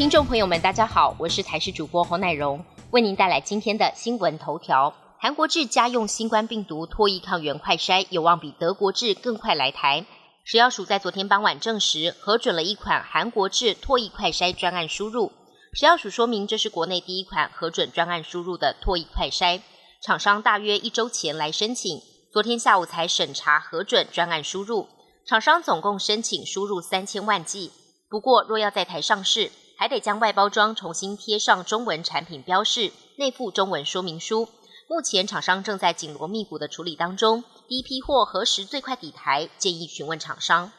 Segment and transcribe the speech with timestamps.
[0.00, 4.94] 听众朋友们，大家好，我是台视主播侯乃荣，为您带来今天的新闻头条。
[5.18, 10.06] 韩国制家用新冠病毒脱衣抗原快筛有望比德国制更快来台。
[10.42, 15.32] 食药署在昨天傍晚证实，核准了一款韩国制脱衣快筛专案输入。
[15.74, 19.60] 食药署说明，这是国内第一款核准专案输入的脱衣快筛，
[20.02, 22.00] 厂商大约一周前来申请，
[22.32, 24.88] 昨天下午才审查核准专案输入。
[25.26, 27.70] 厂商总共申请输入三千万剂，
[28.08, 34.46] 不过若要在台上市，还得将外包装重新贴上中文产品标示，内附中文说明书。
[34.86, 39.48] 目前厂商正在紧锣密鼓的处理当中，第一批货何时最快抵台？
[39.56, 40.70] 建议询问厂商。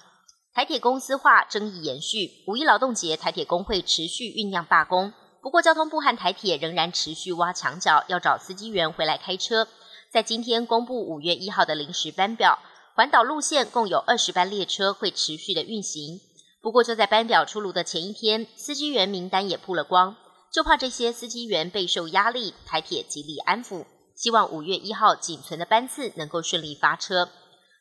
[0.54, 5.12] 台铁公司化争议延续，五一劳动节台铁工会持续酝酿罢工。
[5.42, 9.68] 不过交通部和台铁仍然持续挖墙脚，要找司机员回来开车。
[10.12, 12.60] 在今天公布五月一号的临时班表，
[12.94, 16.20] 环岛路线共有二十班列车会持续的运行。
[16.62, 20.16] 不过就在班表出炉的前一天，司机员名单也曝了光，
[20.54, 23.86] 就怕这些司机员备受压力，台铁极力安抚。
[24.16, 27.30] 希望五月一号仅存的班次能够顺利发车。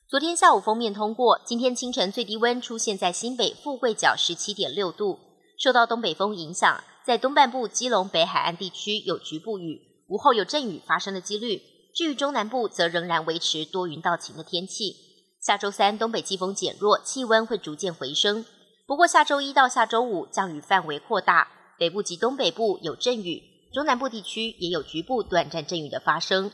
[0.08, 5.18] 昨天下午封面通过，今天清晨最低温出现在新北富贵角十七点六度。
[5.58, 9.78] 受到东北风影响，在东半部基隆北海岸地区有局部雨，
[10.08, 11.60] 午后有阵雨发生的几率。
[11.94, 14.96] 至于中南部，则仍然维持多云到晴的天气。
[15.38, 18.46] 下周三东北季风减弱，气温会逐渐回升。
[18.90, 21.46] 不过下周一到下周五降雨范围扩大，
[21.78, 23.40] 北部及东北部有阵雨。
[23.72, 26.50] 中南部地区也有局部短暂阵雨的发生。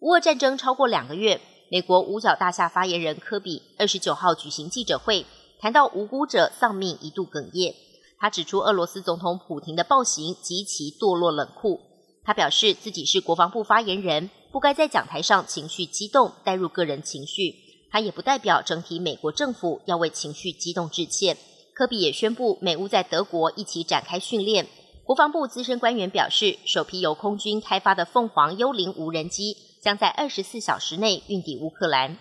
[0.00, 5.24] 乌俄战争超过两个月，美国五角大厦发言人科比二十九号举行记者会，
[5.58, 7.74] 谈到无辜者丧命一度哽咽。
[8.18, 11.80] 他指出俄罗斯总统普廷的暴行极其堕落冷酷。
[12.22, 17.54] 他表示自己是国防部发言人，不该在讲台上情绪激动，带入个人情绪。
[17.90, 21.38] 他也不代表整体美国政府要为情绪激动致歉。
[21.74, 24.66] 科比也宣布，美乌在德国一起展开训练。
[25.04, 32.18] 国防部资深官员表示，首批由空军开发的凤凰幽灵无人机将在二十四小时内运抵乌克兰。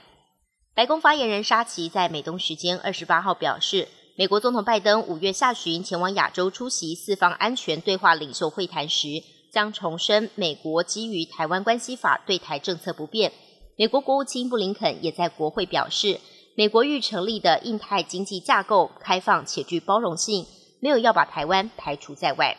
[0.74, 3.88] 白宫发言人沙奇在美东时间二十八号表示，
[4.18, 9.22] 美国总统拜登五月下旬前往亚洲出席四方安全对话领袖会谈时，
[9.52, 13.32] 将重申美国基于台湾关系法对台政策不变。
[13.78, 16.20] 美国国务卿布林肯也在国会表示，
[16.56, 20.46] 美国欲成立的印太经济架构开放且具包容性，
[20.82, 22.58] 没有要把台湾排除在外。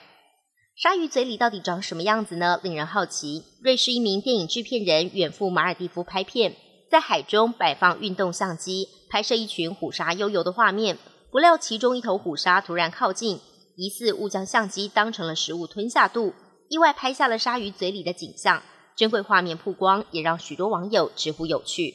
[0.74, 2.58] 鲨鱼嘴里到底长什么样子呢？
[2.62, 3.44] 令人好奇。
[3.62, 6.56] 瑞士一名电影制片人远赴马尔蒂夫拍片，
[6.90, 10.96] 在海中摆放运动相机，拍摄一群虎鲨悠游的画面。
[11.30, 13.38] 不料其中一头虎鲨突然靠近，
[13.76, 16.32] 疑似误将相机当成了食物吞下肚，
[16.68, 18.62] 意外拍下了鲨鱼嘴里的景象。
[18.96, 21.94] 珍贵画面曝光，也让许多网友直呼有趣。